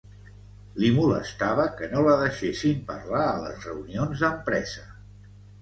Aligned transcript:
Li 0.83 0.87
molestava 0.95 1.67
que 1.81 1.89
no 1.93 2.03
la 2.09 2.15
deixessin 2.23 2.81
parlar 2.89 3.23
a 3.27 3.37
les 3.45 3.71
reunions 3.71 4.25
d'empresa. 4.25 4.91